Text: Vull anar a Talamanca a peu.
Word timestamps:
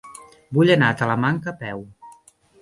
Vull 0.57 0.71
anar 0.75 0.89
a 0.93 0.95
Talamanca 1.01 1.53
a 1.53 1.55
peu. 1.61 1.85